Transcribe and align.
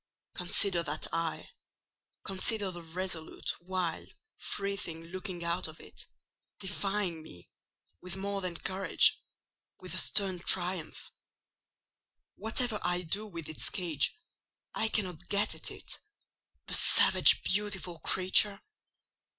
Consider 0.33 0.81
that 0.81 1.05
eye: 1.13 1.51
consider 2.25 2.71
the 2.71 2.81
resolute, 2.81 3.51
wild, 3.61 4.11
free 4.39 4.75
thing 4.75 5.03
looking 5.03 5.43
out 5.43 5.67
of 5.67 5.79
it, 5.79 6.07
defying 6.57 7.21
me, 7.21 7.51
with 8.01 8.15
more 8.15 8.41
than 8.41 8.57
courage—with 8.57 9.93
a 9.93 9.99
stern 9.99 10.39
triumph. 10.39 11.11
Whatever 12.33 12.79
I 12.81 13.03
do 13.03 13.27
with 13.27 13.47
its 13.47 13.69
cage, 13.69 14.17
I 14.73 14.87
cannot 14.87 15.29
get 15.29 15.53
at 15.53 15.69
it—the 15.69 16.73
savage, 16.73 17.43
beautiful 17.43 17.99
creature! 17.99 18.59